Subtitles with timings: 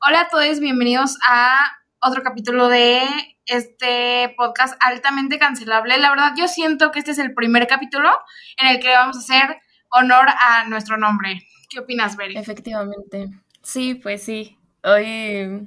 [0.00, 1.56] Hola a todos, bienvenidos a
[2.00, 3.02] otro capítulo de
[3.46, 5.96] este podcast altamente cancelable.
[5.98, 8.10] La verdad, yo siento que este es el primer capítulo
[8.58, 9.56] en el que vamos a hacer
[9.90, 11.46] honor a nuestro nombre.
[11.70, 12.36] ¿Qué opinas, Beri?
[12.36, 13.30] Efectivamente.
[13.62, 14.58] Sí, pues sí.
[14.82, 15.66] Hoy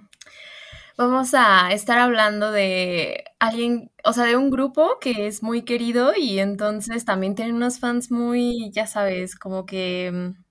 [0.98, 6.14] vamos a estar hablando de alguien, o sea, de un grupo que es muy querido
[6.16, 10.44] y entonces también tienen unos fans muy, ya sabes, como que mm,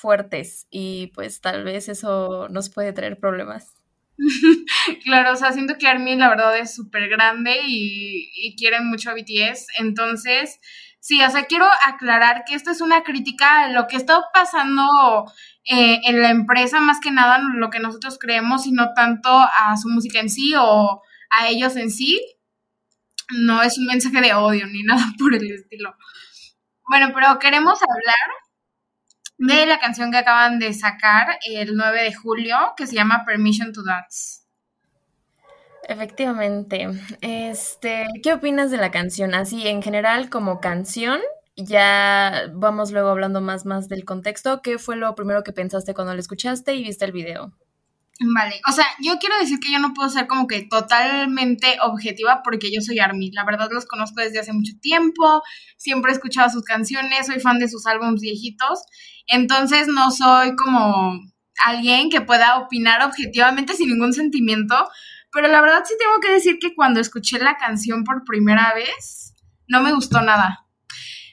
[0.00, 3.76] fuertes y pues tal vez eso nos puede traer problemas.
[5.04, 9.10] claro, o sea, siento que Armin la verdad es súper grande y, y quieren mucho
[9.10, 10.60] a BTS, entonces,
[11.00, 14.84] sí, o sea, quiero aclarar que esto es una crítica a lo que está pasando
[15.64, 19.76] eh, en la empresa, más que nada lo que nosotros creemos y no tanto a
[19.76, 22.20] su música en sí o a ellos en sí.
[23.38, 25.94] No es un mensaje de odio ni nada por el estilo.
[26.88, 28.49] Bueno, pero queremos hablar
[29.40, 33.72] de la canción que acaban de sacar el 9 de julio, que se llama Permission
[33.72, 34.42] to Dance.
[35.88, 36.88] Efectivamente.
[37.22, 39.34] Este, ¿qué opinas de la canción?
[39.34, 41.20] Así, en general, como canción,
[41.56, 44.60] ya vamos luego hablando más, más del contexto.
[44.60, 47.54] ¿Qué fue lo primero que pensaste cuando la escuchaste y viste el video?
[48.22, 52.42] Vale, o sea, yo quiero decir que yo no puedo ser como que totalmente objetiva
[52.44, 53.30] porque yo soy Army.
[53.30, 55.42] La verdad los conozco desde hace mucho tiempo,
[55.78, 58.80] siempre he escuchado sus canciones, soy fan de sus álbumes viejitos,
[59.26, 61.18] entonces no soy como
[61.64, 64.76] alguien que pueda opinar objetivamente sin ningún sentimiento,
[65.32, 69.34] pero la verdad sí tengo que decir que cuando escuché la canción por primera vez,
[69.66, 70.66] no me gustó nada.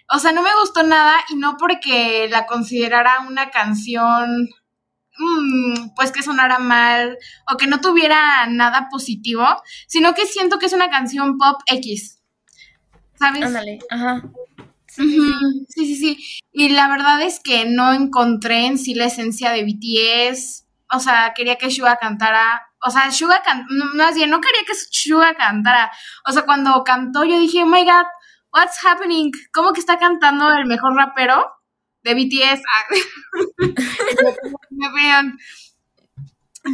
[0.10, 4.48] O sea, no me gustó nada y no porque la considerara una canción
[5.20, 7.18] Mm, pues que sonara mal
[7.52, 9.46] o que no tuviera nada positivo,
[9.88, 12.22] sino que siento que es una canción pop X.
[13.16, 13.44] ¿Sabes?
[13.44, 14.22] Ándale, ajá.
[14.88, 15.30] Sí,
[15.70, 16.18] sí, sí,
[16.52, 20.66] Y la verdad es que no encontré en sí la esencia de BTS.
[20.92, 22.64] O sea, quería que Suga cantara.
[22.84, 23.68] O sea, Suga cantara.
[23.94, 25.92] Más bien, no quería que Suga cantara.
[26.28, 28.06] O sea, cuando cantó, yo dije, oh my god,
[28.54, 29.32] what's happening?
[29.52, 31.46] ¿Cómo que está cantando el mejor rapero?
[32.08, 32.62] De BTS.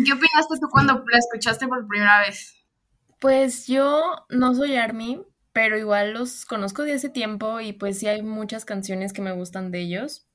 [0.05, 2.55] ¿Qué opinaste tú cuando la escuchaste por primera vez?
[3.19, 8.07] Pues yo no soy ARMY, pero igual los conozco de hace tiempo y pues sí
[8.07, 10.25] hay muchas canciones que me gustan de ellos.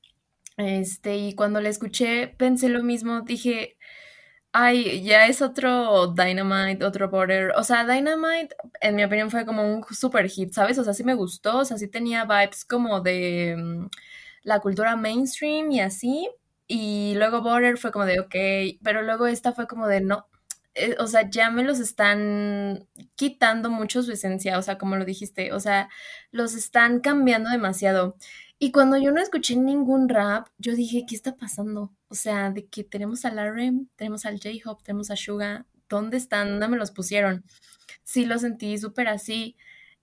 [0.57, 3.77] Este, y cuando la escuché pensé lo mismo, dije,
[4.51, 7.51] ay, ya es otro Dynamite, otro Border.
[7.55, 10.77] O sea, Dynamite, en mi opinión, fue como un super hit, ¿sabes?
[10.79, 13.87] O sea, sí me gustó, o sea, sí tenía vibes como de mm,
[14.43, 16.29] la cultura mainstream y así.
[16.67, 18.35] Y luego Border fue como de, ok,
[18.83, 20.27] pero luego esta fue como de, no,
[20.75, 25.05] eh, o sea, ya me los están quitando mucho su esencia, o sea, como lo
[25.05, 25.89] dijiste, o sea,
[26.31, 28.15] los están cambiando demasiado.
[28.59, 31.91] Y cuando yo no escuché ningún rap, yo dije, ¿qué está pasando?
[32.09, 36.49] O sea, de que tenemos a Larry, tenemos al J-Hop, tenemos a Suga, ¿dónde están?
[36.51, 37.43] ¿Dónde me los pusieron?
[38.03, 39.57] Sí, lo sentí súper así.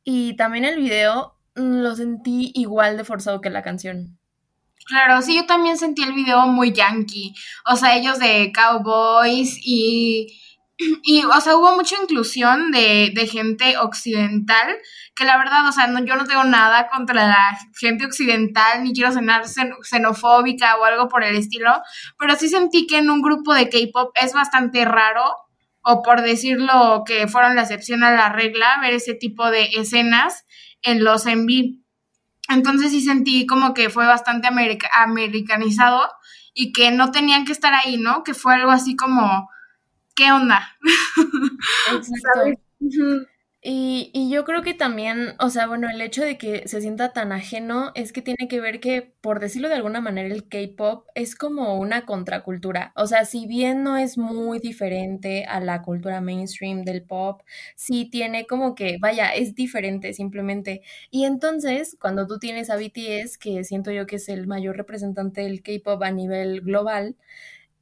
[0.04, 4.18] Y también el video mm, lo sentí igual de forzado que la canción.
[4.86, 7.34] Claro, sí, yo también sentí el video muy yankee.
[7.64, 10.28] O sea, ellos de cowboys y,
[11.02, 14.76] y o sea, hubo mucha inclusión de, de gente occidental,
[15.16, 18.92] que la verdad, o sea, no, yo no tengo nada contra la gente occidental, ni
[18.92, 19.42] quiero sonar
[19.82, 21.82] xenofóbica o algo por el estilo,
[22.16, 25.24] pero sí sentí que en un grupo de K-pop es bastante raro,
[25.82, 30.44] o por decirlo que fueron la excepción a la regla, ver ese tipo de escenas
[30.82, 31.85] en los envíos
[32.48, 36.08] entonces sí sentí como que fue bastante americanizado
[36.54, 38.24] y que no tenían que estar ahí, ¿no?
[38.24, 39.48] Que fue algo así como,
[40.14, 40.76] ¿qué onda?
[41.92, 42.58] Exacto.
[43.68, 47.12] Y, y, yo creo que también, o sea, bueno, el hecho de que se sienta
[47.12, 51.08] tan ajeno es que tiene que ver que, por decirlo de alguna manera, el K-pop
[51.16, 52.92] es como una contracultura.
[52.94, 57.42] O sea, si bien no es muy diferente a la cultura mainstream del pop,
[57.74, 60.82] sí tiene como que, vaya, es diferente simplemente.
[61.10, 65.40] Y entonces, cuando tú tienes a BTS, que siento yo que es el mayor representante
[65.40, 67.16] del K-pop a nivel global,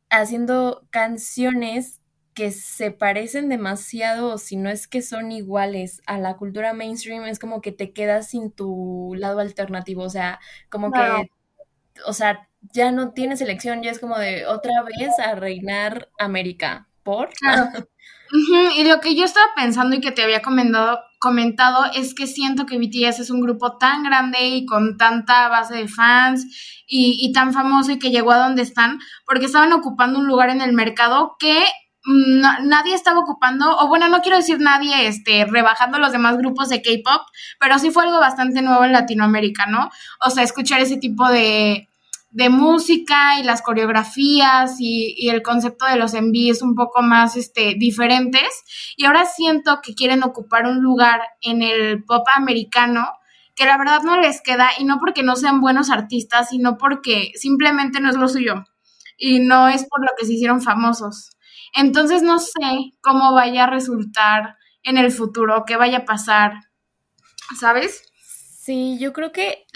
[0.08, 2.00] haciendo canciones
[2.34, 7.38] que se parecen demasiado, si no es que son iguales a la cultura mainstream, es
[7.38, 11.30] como que te quedas sin tu lado alternativo, o sea, como que,
[12.06, 16.88] o sea, ya no tienes elección, ya es como de otra vez a reinar América,
[17.02, 17.30] ¿por?
[17.30, 17.70] Claro.
[18.76, 22.66] Y lo que yo estaba pensando y que te había comentado, comentado es que siento
[22.66, 26.44] que BTS es un grupo tan grande y con tanta base de fans
[26.88, 30.50] y, y tan famoso y que llegó a donde están, porque estaban ocupando un lugar
[30.50, 31.64] en el mercado que
[32.06, 36.82] nadie estaba ocupando, o bueno, no quiero decir nadie este, rebajando los demás grupos de
[36.82, 37.22] K-pop,
[37.58, 39.90] pero sí fue algo bastante nuevo en Latinoamérica, ¿no?
[40.24, 41.88] O sea, escuchar ese tipo de,
[42.34, 47.76] de música y las coreografías y, el concepto de los envíos un poco más este,
[47.78, 48.48] diferentes.
[48.96, 53.08] Y ahora siento que quieren ocupar un lugar en el pop americano
[53.54, 57.30] que la verdad no les queda y no porque no sean buenos artistas, sino porque
[57.36, 58.64] simplemente no es lo suyo
[59.16, 61.30] y no es por lo que se hicieron famosos.
[61.74, 66.52] Entonces no sé cómo vaya a resultar en el futuro, qué vaya a pasar,
[67.58, 68.02] ¿sabes?
[68.16, 69.66] Sí, yo creo que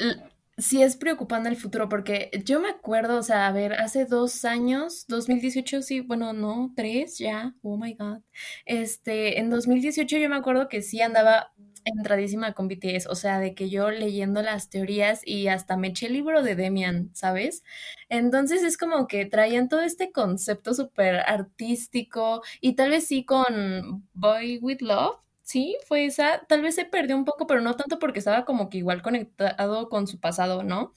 [0.57, 4.45] sí es preocupante el futuro porque yo me acuerdo, o sea, a ver, hace dos
[4.45, 8.21] años, 2018, sí, bueno, no, tres ya, oh my god.
[8.65, 11.53] Este, en 2018 yo me acuerdo que sí andaba
[11.89, 16.07] entradísima con BTS, o sea, de que yo leyendo las teorías y hasta me eché
[16.07, 17.63] el libro de Demian, ¿sabes?
[18.09, 24.07] Entonces es como que traían todo este concepto súper artístico y tal vez sí con
[24.15, 27.99] Boy with Love, sí, fue esa, tal vez se perdió un poco, pero no tanto
[27.99, 30.93] porque estaba como que igual conectado con su pasado, ¿no?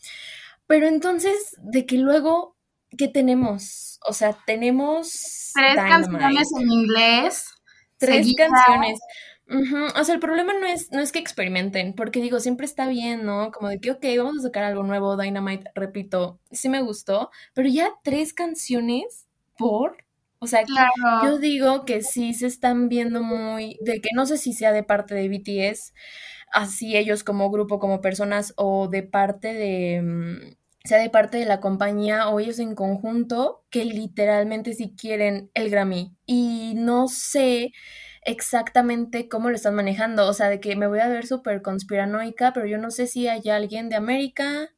[0.68, 2.56] Pero entonces, de que luego,
[2.98, 4.00] ¿qué tenemos?
[4.06, 5.52] O sea, tenemos...
[5.54, 7.48] Tres canciones en inglés.
[7.98, 9.00] Tres canciones.
[9.96, 13.26] O sea, el problema no es, no es que experimenten, porque digo, siempre está bien,
[13.26, 13.52] ¿no?
[13.52, 17.68] Como de que, ok, vamos a sacar algo nuevo, Dynamite, repito, sí me gustó, pero
[17.68, 19.28] ya tres canciones
[19.58, 19.98] por...
[20.44, 20.64] O sea,
[21.24, 24.82] yo digo que sí se están viendo muy, de que no sé si sea de
[24.82, 25.94] parte de BTS,
[26.52, 31.46] así ellos como grupo, como personas, o de parte de, mm, sea de parte de
[31.46, 36.16] la compañía o ellos en conjunto, que literalmente si quieren el Grammy.
[36.26, 37.72] Y no sé
[38.22, 40.28] exactamente cómo lo están manejando.
[40.28, 43.28] O sea, de que me voy a ver súper conspiranoica, pero yo no sé si
[43.28, 44.70] hay alguien de América,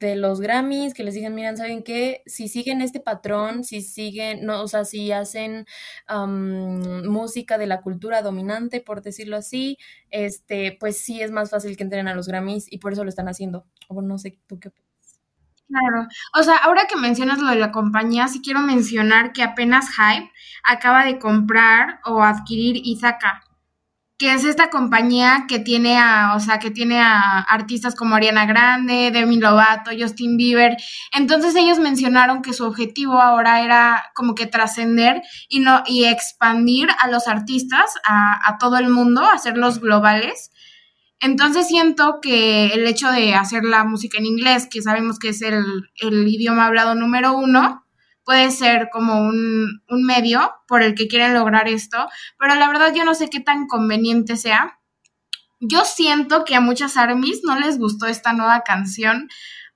[0.00, 2.22] de los Grammys, que les digan, miren, ¿saben qué?
[2.26, 5.66] Si siguen este patrón, si siguen, no, o sea, si hacen
[6.08, 9.76] música de la cultura dominante, por decirlo así,
[10.10, 13.10] este, pues sí es más fácil que entren a los Grammys y por eso lo
[13.10, 13.66] están haciendo.
[13.88, 14.70] O no sé, ¿tú qué?
[15.70, 16.08] Claro.
[16.34, 20.28] O sea, ahora que mencionas lo de la compañía, sí quiero mencionar que apenas Hype
[20.64, 23.44] acaba de comprar o adquirir Izaka,
[24.18, 28.46] que es esta compañía que tiene a, o sea, que tiene a artistas como Ariana
[28.46, 30.76] Grande, Demi Lovato, Justin Bieber.
[31.12, 36.88] Entonces ellos mencionaron que su objetivo ahora era como que trascender y no y expandir
[37.00, 40.50] a los artistas a, a todo el mundo, hacerlos globales.
[41.20, 45.42] Entonces siento que el hecho de hacer la música en inglés, que sabemos que es
[45.42, 45.62] el,
[46.00, 47.86] idioma hablado número uno,
[48.24, 52.08] puede ser como un, un, medio por el que quieren lograr esto,
[52.38, 54.78] pero la verdad yo no sé qué tan conveniente sea.
[55.60, 59.28] Yo siento que a muchas armies no les gustó esta nueva canción,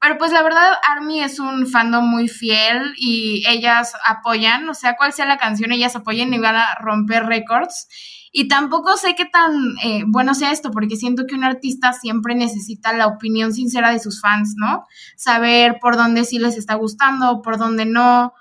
[0.05, 4.97] pero pues la verdad Army es un fandom muy fiel y ellas apoyan, o sea,
[4.97, 7.89] cual sea la canción, ellas apoyan y van a romper récords.
[8.31, 12.35] Y tampoco sé qué tan eh, bueno sea esto, porque siento que un artista siempre
[12.35, 14.85] necesita la opinión sincera de sus fans, ¿no?
[15.17, 18.35] Saber por dónde sí les está gustando, por dónde no,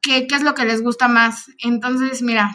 [0.00, 1.50] qué, qué es lo que les gusta más.
[1.58, 2.52] Entonces, mira,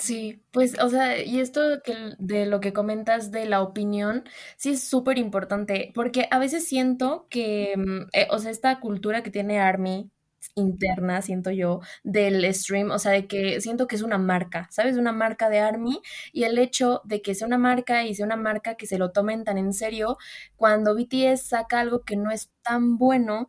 [0.00, 4.22] Sí, pues, o sea, y esto que, de lo que comentas de la opinión,
[4.56, 9.24] sí es súper importante, porque a veces siento que, mm, eh, o sea, esta cultura
[9.24, 10.08] que tiene Army
[10.54, 14.96] interna, siento yo, del stream, o sea, de que siento que es una marca, ¿sabes?
[14.96, 16.00] Una marca de Army
[16.32, 19.10] y el hecho de que sea una marca y sea una marca que se lo
[19.10, 20.16] tomen tan en serio,
[20.56, 23.48] cuando BTS saca algo que no es tan bueno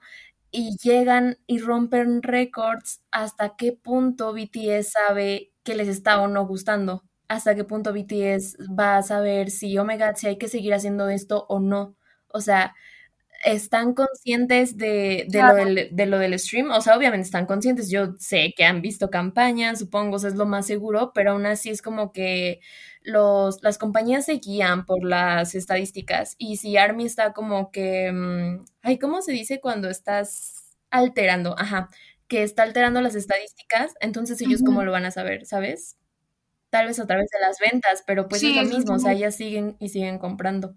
[0.51, 6.47] y llegan y rompen récords, ¿hasta qué punto BTS sabe que les está o no
[6.47, 7.03] gustando?
[7.27, 10.73] ¿Hasta qué punto BTS va a saber si, oh my god, si hay que seguir
[10.73, 11.95] haciendo esto o no?
[12.29, 12.73] O sea,
[13.45, 18.15] están conscientes de, lo del, de, lo del, stream, o sea, obviamente están conscientes, yo
[18.17, 22.11] sé que han visto campañas, supongo, es lo más seguro, pero aún así es como
[22.13, 22.61] que
[23.03, 28.65] los, las compañías se guían por las estadísticas y si Army está como que, mm,
[28.81, 31.53] ay, ¿cómo se dice cuando estás alterando?
[31.59, 31.89] Ajá,
[32.29, 35.97] que está alterando las estadísticas, entonces ellos cómo lo van a saber, ¿sabes?
[36.69, 39.35] Tal vez a través de las ventas, pero pues es lo mismo, o sea, ellas
[39.35, 40.75] siguen y siguen comprando.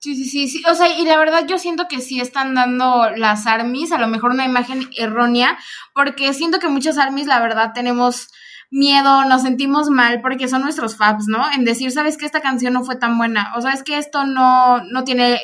[0.00, 3.10] Sí, sí, sí, sí, o sea, y la verdad yo siento que sí están dando
[3.10, 5.58] las armies, a lo mejor una imagen errónea,
[5.94, 8.28] porque siento que muchas armies, la verdad, tenemos
[8.70, 11.50] miedo, nos sentimos mal porque son nuestros faps, ¿no?
[11.52, 13.52] En decir, ¿sabes que esta canción no fue tan buena?
[13.56, 15.40] O sabes que esto no, no tiene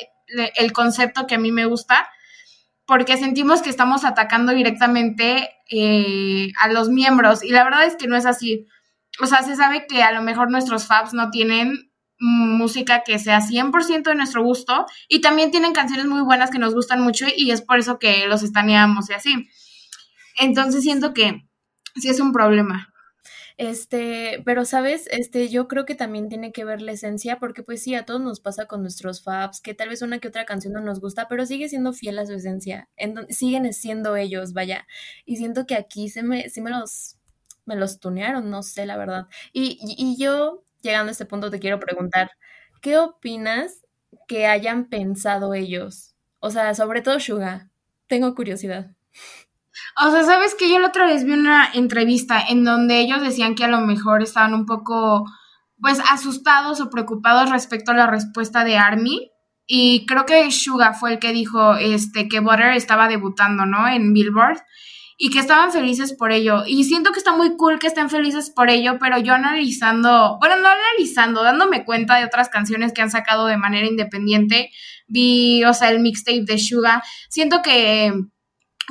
[0.55, 2.07] el concepto que a mí me gusta,
[2.85, 8.07] porque sentimos que estamos atacando directamente eh, a los miembros, y la verdad es que
[8.07, 8.67] no es así.
[9.21, 13.41] O sea, se sabe que a lo mejor nuestros faps no tienen música que sea
[13.41, 17.51] 100% de nuestro gusto y también tienen canciones muy buenas que nos gustan mucho y
[17.51, 19.49] es por eso que los estaneamos y así.
[20.39, 21.45] Entonces siento que
[21.95, 22.93] sí es un problema.
[23.57, 27.81] Este, pero sabes, este, yo creo que también tiene que ver la esencia, porque pues
[27.81, 30.73] sí, a todos nos pasa con nuestros faps, que tal vez una que otra canción
[30.73, 34.85] no nos gusta, pero sigue siendo fiel a su esencia, en siguen siendo ellos, vaya.
[35.25, 37.17] Y siento que aquí se me, sí me los,
[37.65, 39.27] me los tunearon, no sé, la verdad.
[39.53, 42.31] Y, y yo, llegando a este punto, te quiero preguntar,
[42.81, 43.85] ¿qué opinas
[44.27, 46.13] que hayan pensado ellos?
[46.39, 47.69] O sea, sobre todo Suga.
[48.07, 48.91] Tengo curiosidad.
[50.03, 53.55] O sea, sabes que yo la otra vez vi una entrevista en donde ellos decían
[53.55, 55.25] que a lo mejor estaban un poco,
[55.79, 59.31] pues, asustados o preocupados respecto a la respuesta de Army.
[59.67, 63.87] Y creo que Suga fue el que dijo este, que Butter estaba debutando, ¿no?
[63.87, 64.61] En Billboard.
[65.17, 66.63] Y que estaban felices por ello.
[66.67, 70.57] Y siento que está muy cool que estén felices por ello, pero yo analizando, bueno,
[70.57, 74.71] no analizando, dándome cuenta de otras canciones que han sacado de manera independiente,
[75.07, 77.01] vi, o sea, el mixtape de Suga.
[77.29, 78.13] Siento que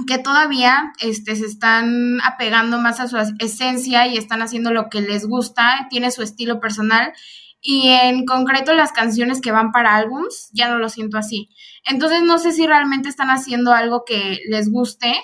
[0.07, 5.01] que todavía este, se están apegando más a su esencia y están haciendo lo que
[5.01, 7.13] les gusta, tiene su estilo personal
[7.61, 11.49] y en concreto las canciones que van para álbums ya no lo siento así.
[11.85, 15.15] Entonces no sé si realmente están haciendo algo que les guste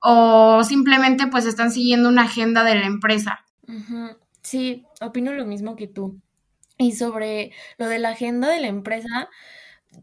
[0.00, 3.44] o simplemente pues están siguiendo una agenda de la empresa.
[4.42, 6.20] Sí, opino lo mismo que tú.
[6.76, 9.30] Y sobre lo de la agenda de la empresa,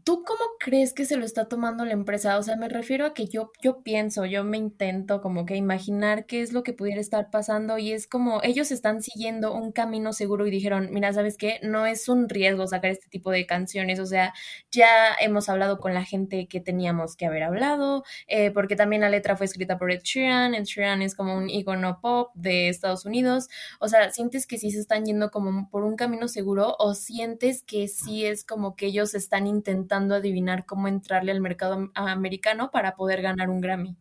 [0.04, 2.38] ¿Tú cómo crees que se lo está tomando la empresa?
[2.38, 6.26] O sea, me refiero a que yo, yo pienso, yo me intento como que imaginar
[6.26, 10.12] qué es lo que pudiera estar pasando y es como ellos están siguiendo un camino
[10.12, 11.60] seguro y dijeron, mira, ¿sabes qué?
[11.62, 14.32] No es un riesgo sacar este tipo de canciones, o sea,
[14.70, 19.10] ya hemos hablado con la gente que teníamos que haber hablado, eh, porque también la
[19.10, 23.04] letra fue escrita por Ed Sheeran, Ed Sheeran es como un icono pop de Estados
[23.04, 23.48] Unidos,
[23.80, 27.62] o sea, ¿sientes que sí se están yendo como por un camino seguro o sientes
[27.62, 32.70] que sí es como que ellos están intentando intentando adivinar cómo entrarle al mercado americano
[32.70, 33.96] para poder ganar un Grammy?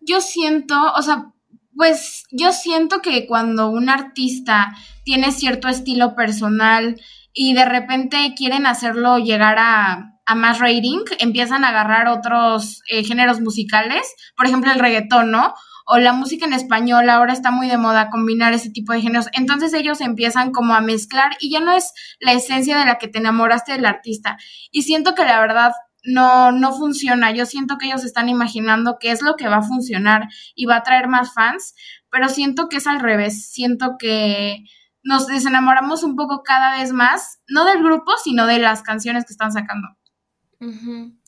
[0.00, 1.32] Yo siento, o sea,
[1.76, 4.74] pues yo siento que cuando un artista
[5.04, 7.00] tiene cierto estilo personal
[7.32, 13.40] y de repente quieren hacerlo llegar a, más rating, empiezan a agarrar otros eh, géneros
[13.40, 14.02] musicales,
[14.36, 15.54] por ejemplo el reggaetón, ¿no?
[15.86, 19.28] O la música en español, ahora está muy de moda combinar ese tipo de géneros.
[19.32, 23.06] Entonces ellos empiezan como a mezclar y ya no es la esencia de la que
[23.06, 24.36] te enamoraste del artista.
[24.72, 27.30] Y siento que la verdad no, no funciona.
[27.30, 30.76] Yo siento que ellos están imaginando qué es lo que va a funcionar y va
[30.76, 31.74] a traer más fans,
[32.10, 33.50] pero siento que es al revés.
[33.52, 34.64] Siento que
[35.04, 39.32] nos desenamoramos un poco cada vez más, no del grupo, sino de las canciones que
[39.32, 39.88] están sacando.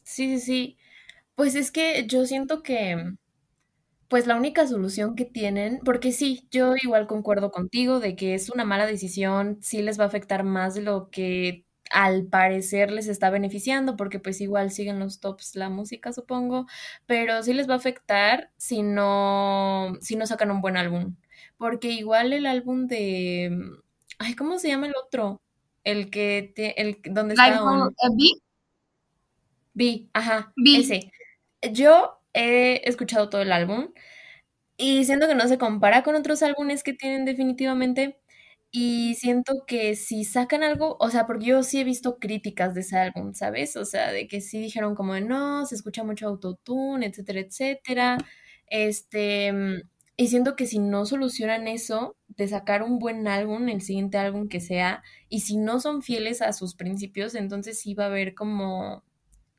[0.03, 0.79] Sí, sí, sí.
[1.37, 3.15] Pues es que yo siento que
[4.09, 8.49] pues la única solución que tienen, porque sí, yo igual concuerdo contigo de que es
[8.51, 13.09] una mala decisión, sí les va a afectar más de lo que al parecer les
[13.09, 16.67] está beneficiando, porque pues igual siguen los tops la música, supongo,
[17.07, 21.17] pero sí les va a afectar si no, si no sacan un buen álbum,
[21.59, 23.57] porque igual el álbum de,
[24.19, 25.41] ay, ¿cómo se llama el otro?
[25.85, 27.95] El que, el, donde está un...
[28.17, 28.25] B?
[29.75, 30.79] B, ajá, B.
[30.79, 31.13] ese.
[31.73, 33.89] Yo he escuchado todo el álbum
[34.77, 38.19] y siento que no se compara con otros álbumes que tienen definitivamente.
[38.71, 42.83] Y siento que si sacan algo, o sea, porque yo sí he visto críticas de
[42.83, 43.77] ese álbum, ¿sabes?
[43.77, 48.19] O sea, de que sí dijeron como de no, se escucha mucho autotune, etcétera, etcétera.
[48.69, 49.53] Este,
[50.17, 54.49] y siento que si no solucionan eso, de sacar un buen álbum, el siguiente álbum
[54.49, 58.35] que sea, y si no son fieles a sus principios, entonces sí va a haber
[58.35, 59.03] como,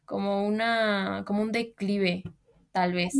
[0.05, 2.23] como una, como un declive
[2.71, 3.13] tal vez.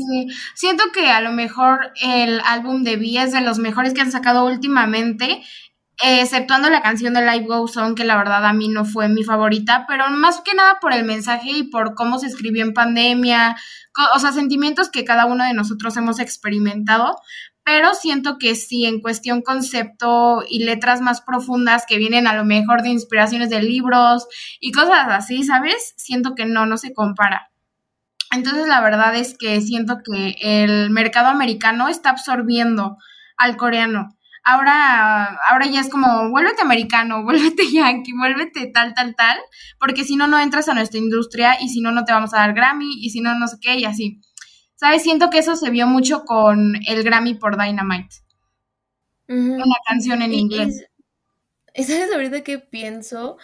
[0.56, 4.12] Siento que a lo mejor el álbum de V es de los mejores que han
[4.12, 5.44] sacado últimamente,
[6.01, 9.24] exceptuando la canción de Live Goes On, que la verdad a mí no fue mi
[9.24, 13.58] favorita, pero más que nada por el mensaje y por cómo se escribió en pandemia,
[14.15, 17.18] o sea, sentimientos que cada uno de nosotros hemos experimentado,
[17.65, 22.46] pero siento que sí, en cuestión concepto y letras más profundas que vienen a lo
[22.46, 24.25] mejor de inspiraciones de libros
[24.60, 25.94] y cosas así, ¿sabes?
[25.98, 27.49] Siento que no, no se compara.
[28.32, 32.98] Entonces, la verdad es que siento que el mercado americano está absorbiendo
[33.38, 34.16] al coreano.
[34.44, 39.38] Ahora, ahora ya es como, vuélvete americano, vuélvete yankee, vuélvete tal, tal, tal,
[39.80, 42.38] porque si no, no entras a nuestra industria y si no, no te vamos a
[42.38, 44.22] dar Grammy y si no, no sé qué y así.
[44.76, 45.04] ¿Sabes?
[45.04, 48.16] Siento que eso se vio mucho con el Grammy por Dynamite.
[49.28, 50.86] Una canción en inglés.
[51.76, 53.38] ¿Sabes ahorita qué pienso?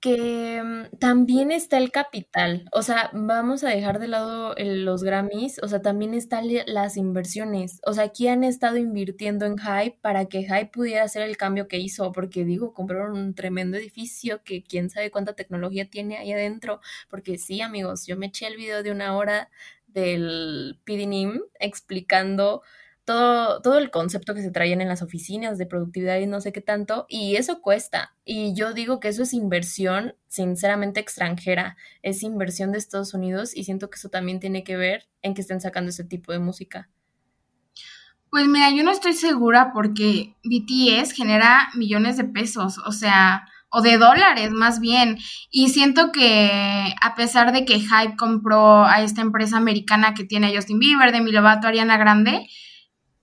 [0.00, 5.60] Que mm, también está el capital, o sea, vamos a dejar de lado los Grammys,
[5.62, 10.26] o sea, también están las inversiones, o sea, aquí han estado invirtiendo en Hype para
[10.26, 14.62] que Hype pudiera hacer el cambio que hizo, porque digo, compraron un tremendo edificio que
[14.62, 18.82] quién sabe cuánta tecnología tiene ahí adentro, porque sí, amigos, yo me eché el video
[18.82, 19.50] de una hora
[19.86, 22.62] del PDNIM explicando
[23.08, 26.52] todo, todo el concepto que se traían en las oficinas de productividad y no sé
[26.52, 28.14] qué tanto, y eso cuesta.
[28.26, 33.64] Y yo digo que eso es inversión, sinceramente, extranjera, es inversión de Estados Unidos y
[33.64, 36.90] siento que eso también tiene que ver en que estén sacando ese tipo de música.
[38.28, 43.80] Pues mira, yo no estoy segura porque BTS genera millones de pesos, o sea, o
[43.80, 45.16] de dólares más bien.
[45.50, 50.48] Y siento que a pesar de que Hype compró a esta empresa americana que tiene
[50.48, 52.46] a Justin Bieber, Demi Lovato, Ariana Grande,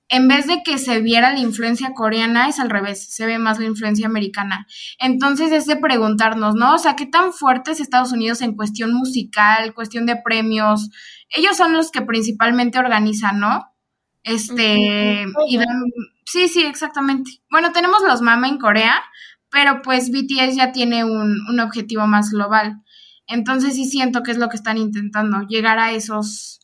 [0.07, 3.59] en vez de que se viera la influencia coreana, es al revés, se ve más
[3.59, 4.67] la influencia americana.
[4.99, 6.75] Entonces es de preguntarnos, ¿no?
[6.75, 10.89] O sea, ¿qué tan fuerte es Estados Unidos en cuestión musical, cuestión de premios?
[11.29, 13.65] Ellos son los que principalmente organizan, ¿no?
[14.23, 15.59] Este, y
[16.25, 17.31] sí, sí, exactamente.
[17.49, 19.01] Bueno, tenemos los Mama en Corea,
[19.51, 22.81] pero pues BTS ya tiene un, un objetivo más global.
[23.27, 26.59] Entonces sí siento que es lo que están intentando, llegar a esos,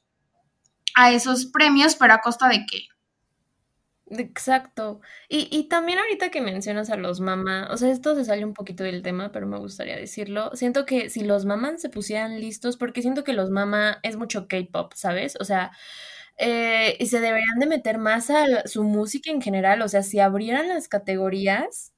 [0.95, 2.88] a esos premios, pero a costa de qué?
[4.17, 4.99] Exacto.
[5.29, 8.53] Y, y también ahorita que mencionas a los mamás, o sea, esto se sale un
[8.53, 10.51] poquito del tema, pero me gustaría decirlo.
[10.53, 14.47] Siento que si los mamás se pusieran listos, porque siento que los mamás es mucho
[14.49, 15.37] K-pop, ¿sabes?
[15.39, 15.71] O sea,
[16.37, 20.19] eh, y se deberían de meter más a su música en general, o sea, si
[20.19, 21.93] abrieran las categorías,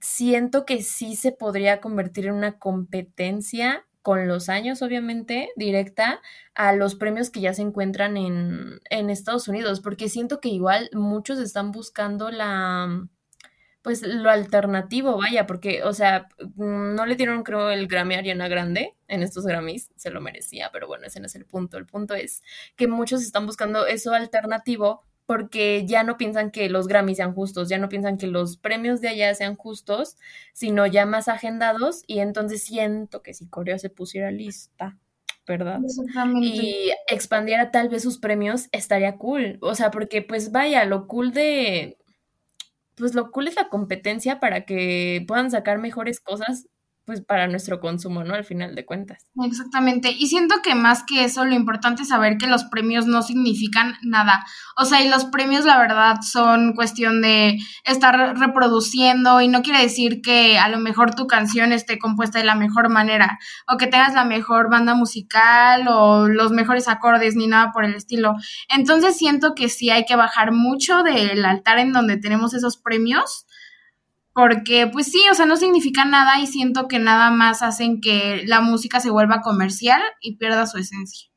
[0.00, 6.20] siento que sí se podría convertir en una competencia con los años, obviamente, directa
[6.54, 10.90] a los premios que ya se encuentran en, en Estados Unidos, porque siento que igual
[10.92, 13.08] muchos están buscando la,
[13.82, 18.48] pues lo alternativo, vaya, porque, o sea, no le dieron, creo, el Grammy a Ariana
[18.48, 21.78] Grande en estos Grammys, se lo merecía, pero bueno, ese no es el punto.
[21.78, 22.42] El punto es
[22.76, 27.68] que muchos están buscando eso alternativo porque ya no piensan que los Grammys sean justos,
[27.68, 30.16] ya no piensan que los premios de allá sean justos,
[30.52, 34.98] sino ya más agendados y entonces siento que si Corea se pusiera lista,
[35.46, 35.78] ¿verdad?
[36.42, 41.30] Y expandiera tal vez sus premios, estaría cool, o sea, porque pues vaya, lo cool
[41.30, 41.96] de,
[42.96, 46.66] pues lo cool es la competencia para que puedan sacar mejores cosas
[47.04, 48.34] pues para nuestro consumo, ¿no?
[48.34, 49.26] Al final de cuentas.
[49.44, 50.10] Exactamente.
[50.16, 53.94] Y siento que más que eso, lo importante es saber que los premios no significan
[54.02, 54.44] nada.
[54.76, 59.82] O sea, y los premios, la verdad, son cuestión de estar reproduciendo y no quiere
[59.82, 63.86] decir que a lo mejor tu canción esté compuesta de la mejor manera o que
[63.86, 68.34] tengas la mejor banda musical o los mejores acordes ni nada por el estilo.
[68.68, 73.46] Entonces siento que sí hay que bajar mucho del altar en donde tenemos esos premios
[74.34, 78.42] porque pues sí, o sea, no significa nada y siento que nada más hacen que
[78.46, 81.28] la música se vuelva comercial y pierda su esencia.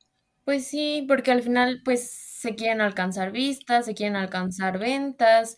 [0.46, 5.56] Pues sí, porque al final pues se quieren alcanzar vistas, se quieren alcanzar ventas,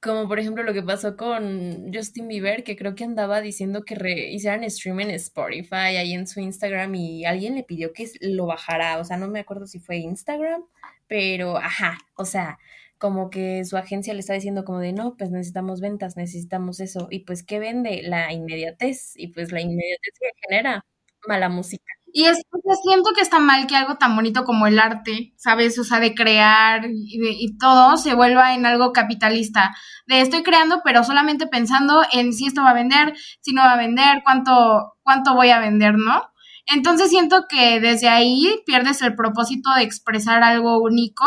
[0.00, 4.30] como por ejemplo lo que pasó con Justin Bieber, que creo que andaba diciendo que
[4.32, 8.98] hicieran stream en Spotify, ahí en su Instagram, y alguien le pidió que lo bajara,
[8.98, 10.64] o sea, no me acuerdo si fue Instagram,
[11.06, 12.58] pero ajá, o sea,
[12.98, 17.08] como que su agencia le está diciendo como de, no, pues necesitamos ventas, necesitamos eso.
[17.10, 18.02] Y pues, ¿qué vende?
[18.02, 19.12] La inmediatez.
[19.16, 20.84] Y pues la inmediatez que genera
[21.26, 21.84] mala música.
[22.12, 22.40] Y es
[22.82, 25.78] siento que está mal que algo tan bonito como el arte, ¿sabes?
[25.78, 29.74] O sea, de crear y, y, todo se vuelva en algo capitalista.
[30.06, 33.74] De estoy creando, pero solamente pensando en si esto va a vender, si no va
[33.74, 36.22] a vender, cuánto, cuánto voy a vender, ¿no?
[36.66, 41.26] Entonces siento que desde ahí pierdes el propósito de expresar algo único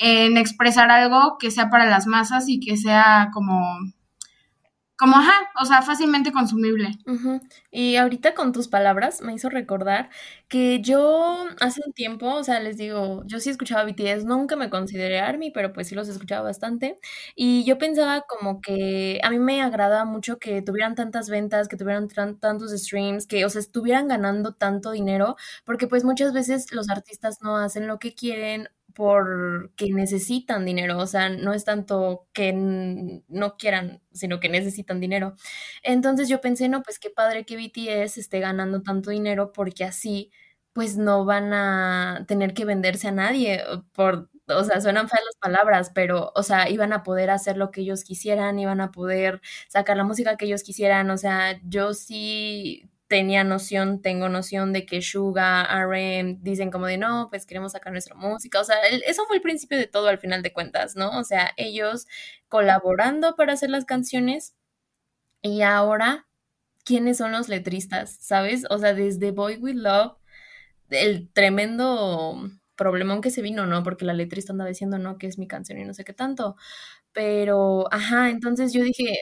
[0.00, 3.60] en expresar algo que sea para las masas y que sea como,
[4.96, 6.90] como, ajá, o sea, fácilmente consumible.
[7.70, 10.08] Y ahorita con tus palabras me hizo recordar
[10.48, 14.70] que yo hace un tiempo, o sea, les digo, yo sí escuchaba BTS, nunca me
[14.70, 16.98] consideré ARMY, pero pues sí los escuchaba bastante.
[17.34, 21.76] Y yo pensaba como que a mí me agradaba mucho que tuvieran tantas ventas, que
[21.76, 22.08] tuvieran
[22.38, 27.38] tantos streams, que, o sea, estuvieran ganando tanto dinero, porque pues muchas veces los artistas
[27.42, 28.68] no hacen lo que quieren
[29.00, 35.36] porque necesitan dinero, o sea, no es tanto que no quieran, sino que necesitan dinero.
[35.82, 40.30] Entonces yo pensé, no, pues qué padre que BTS esté ganando tanto dinero porque así
[40.74, 45.36] pues no van a tener que venderse a nadie por o sea, suenan feas las
[45.36, 49.40] palabras, pero, o sea, iban a poder hacer lo que ellos quisieran, iban a poder
[49.68, 54.86] sacar la música que ellos quisieran, o sea, yo sí tenía noción, tengo noción de
[54.86, 58.60] que Suga, RM dicen como de no, pues queremos sacar nuestra música.
[58.60, 61.18] O sea, eso fue el principio de todo al final de cuentas, ¿no?
[61.18, 62.06] O sea, ellos
[62.48, 64.54] colaborando para hacer las canciones
[65.42, 66.28] y ahora,
[66.84, 68.16] ¿quiénes son los letristas?
[68.20, 68.64] ¿Sabes?
[68.70, 70.16] O sea, desde Boy With Love,
[70.90, 73.82] el tremendo problemón que se vino, ¿no?
[73.84, 76.56] Porque la letrista andaba diciendo, no, que es mi canción y no sé qué tanto.
[77.12, 79.14] Pero, ajá, entonces yo dije,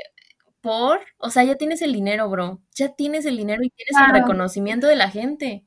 [0.63, 2.61] o sea, ya tienes el dinero, bro.
[2.75, 5.65] Ya tienes el dinero y tienes el reconocimiento de la gente.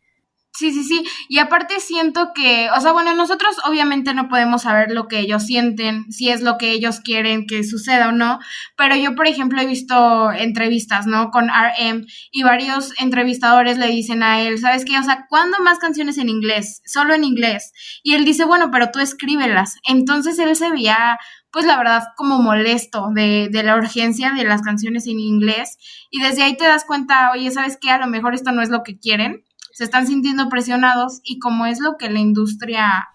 [0.54, 1.06] Sí, sí, sí.
[1.30, 5.45] Y aparte siento que, o sea, bueno, nosotros obviamente no podemos saber lo que ellos
[5.45, 8.39] sienten, si es lo que ellos quieren que suceda o no,
[8.75, 11.32] pero yo, por ejemplo, he visto entrevistas, ¿no?
[11.32, 14.99] Con RM y varios entrevistadores le dicen a él, ¿sabes qué?
[14.99, 16.82] O sea, ¿cuándo más canciones en inglés?
[16.86, 17.71] Solo en inglés.
[18.04, 19.75] Y él dice, bueno, pero tú escríbelas.
[19.88, 21.17] Entonces él se veía
[21.52, 25.78] pues la verdad como molesto de, de, la urgencia de las canciones en inglés
[26.10, 27.90] y desde ahí te das cuenta, oye, ¿sabes qué?
[27.90, 31.66] A lo mejor esto no es lo que quieren se están sintiendo presionados y como
[31.66, 33.10] es lo que la industria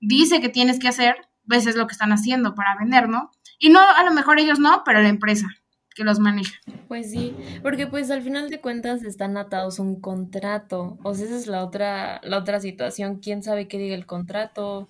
[0.00, 1.16] dice que tienes que hacer,
[1.46, 3.30] pues es lo que están haciendo para vender, ¿no?
[3.58, 5.46] Y no, a lo mejor ellos no, pero la empresa
[5.94, 6.54] que los maneja.
[6.88, 11.26] Pues sí, porque pues al final de cuentas están atados a un contrato, o sea,
[11.26, 14.88] esa es la otra, la otra situación, quién sabe qué diga el contrato,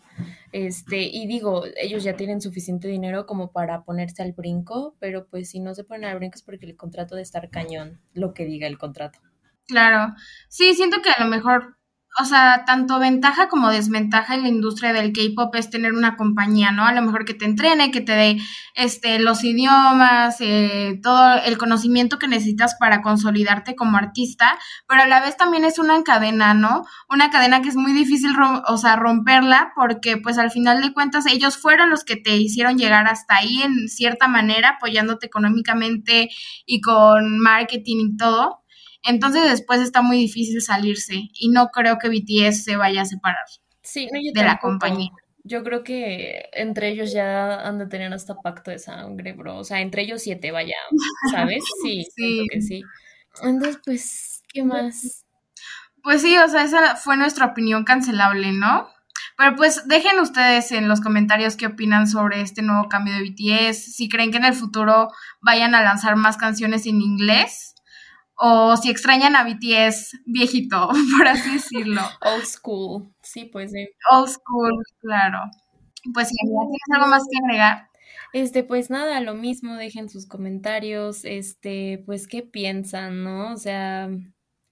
[0.52, 5.50] este, y digo, ellos ya tienen suficiente dinero como para ponerse al brinco, pero pues
[5.50, 8.44] si no se ponen al brinco es porque el contrato de estar cañón, lo que
[8.44, 9.20] diga el contrato.
[9.66, 10.14] Claro,
[10.48, 11.76] sí, siento que a lo mejor,
[12.16, 16.70] o sea, tanto ventaja como desventaja en la industria del K-pop es tener una compañía,
[16.70, 16.86] ¿no?
[16.86, 18.38] A lo mejor que te entrene, que te dé
[18.76, 25.06] este, los idiomas, eh, todo el conocimiento que necesitas para consolidarte como artista, pero a
[25.06, 26.84] la vez también es una cadena, ¿no?
[27.08, 28.32] Una cadena que es muy difícil,
[28.68, 32.78] o sea, romperla porque pues al final de cuentas ellos fueron los que te hicieron
[32.78, 36.30] llegar hasta ahí en cierta manera, apoyándote económicamente
[36.64, 38.63] y con marketing y todo.
[39.04, 43.44] Entonces después está muy difícil salirse y no creo que BTS se vaya a separar
[43.84, 45.10] sí, no, de la compañía.
[45.44, 49.58] Yo creo que entre ellos ya han de tener hasta pacto de sangre, bro.
[49.58, 50.76] O sea, entre ellos siete, vaya,
[51.30, 51.62] ¿sabes?
[51.82, 52.46] Sí, sí.
[52.50, 52.82] que sí.
[53.42, 55.26] Entonces, pues, ¿qué más?
[56.02, 58.88] Pues sí, o sea, esa fue nuestra opinión cancelable, ¿no?
[59.36, 63.94] Pero pues dejen ustedes en los comentarios qué opinan sobre este nuevo cambio de BTS,
[63.96, 65.08] si creen que en el futuro
[65.40, 67.73] vayan a lanzar más canciones en inglés
[68.36, 72.02] o si extrañan a BTS viejito, por así decirlo.
[72.22, 73.88] Old school, sí, pues sí.
[74.10, 75.38] Old school, claro.
[76.12, 77.88] Pues si ¿tienes algo más que agregar?
[78.32, 83.52] Este, pues nada, lo mismo, dejen sus comentarios, este, pues qué piensan, ¿no?
[83.52, 84.10] O sea,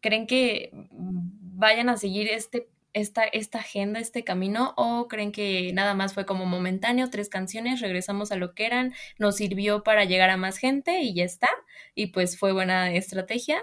[0.01, 5.94] ¿creen que vayan a seguir este esta, esta agenda, este camino, o creen que nada
[5.94, 10.31] más fue como momentáneo, tres canciones, regresamos a lo que eran, nos sirvió para llegar
[10.31, 11.48] a más gente y ya está,
[11.94, 13.62] y pues fue buena estrategia.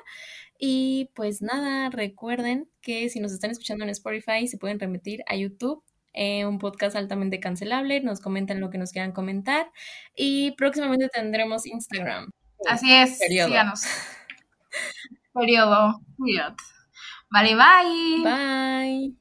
[0.57, 5.35] Y pues nada, recuerden que si nos están escuchando en Spotify, se pueden remitir a
[5.35, 5.83] YouTube.
[6.13, 9.71] Eh, un podcast altamente cancelable, nos comentan lo que nos quieran comentar
[10.15, 12.31] y próximamente tendremos Instagram.
[12.67, 13.83] Así es, síganos.
[15.33, 16.01] Periodo.
[17.31, 18.23] Vale, bye.
[18.23, 19.15] Bye.